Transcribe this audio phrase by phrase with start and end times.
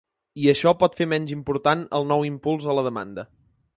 [0.43, 3.27] I això pot fer menys important el nou impuls a la demanda.